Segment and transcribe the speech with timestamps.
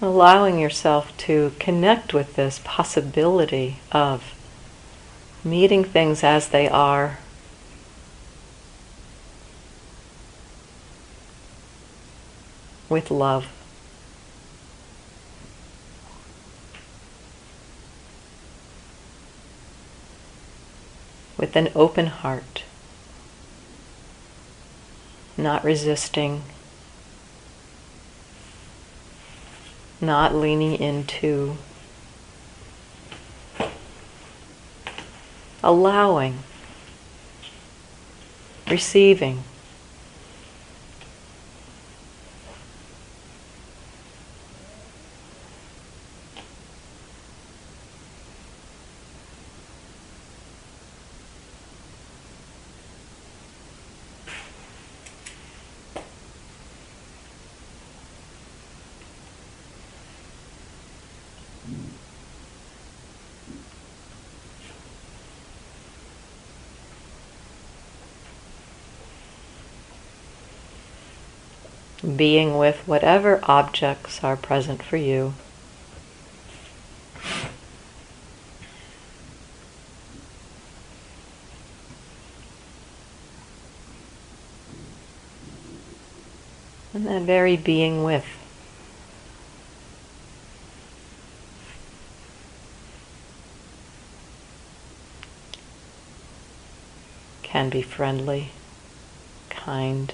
[0.00, 4.34] allowing yourself to connect with this possibility of
[5.44, 7.18] meeting things as they are.
[12.88, 13.46] With love.
[21.36, 22.64] With an open heart,
[25.36, 26.42] not resisting,
[30.00, 31.56] not leaning into,
[35.62, 36.38] allowing,
[38.68, 39.42] receiving.
[72.16, 75.34] Being with whatever objects are present for you.
[86.94, 88.26] And that very being with.
[97.42, 98.50] Can be friendly,
[99.50, 100.12] kind.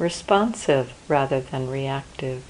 [0.00, 2.42] Responsive rather than reactive.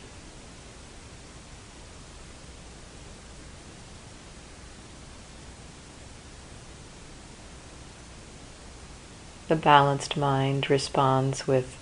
[9.49, 11.77] The balanced mind responds with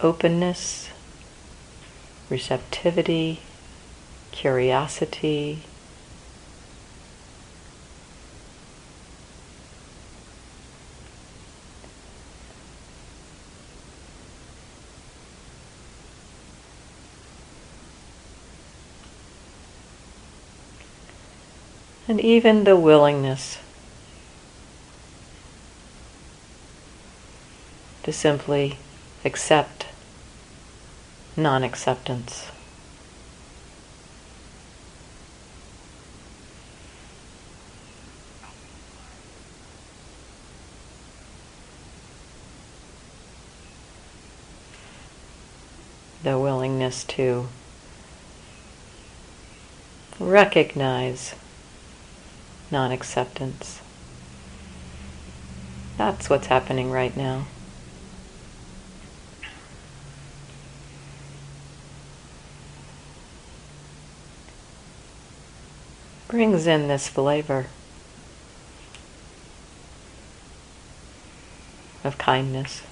[0.00, 0.88] openness,
[2.30, 3.40] receptivity,
[4.32, 5.62] curiosity,
[22.08, 23.58] and even the willingness
[28.04, 28.78] to simply
[29.24, 29.86] accept
[31.36, 32.50] non acceptance.
[46.22, 47.48] The willingness to
[50.18, 51.34] recognize
[52.70, 53.80] non acceptance.
[55.96, 57.46] That's what's happening right now.
[66.28, 67.66] Brings in this flavor
[72.04, 72.82] of kindness.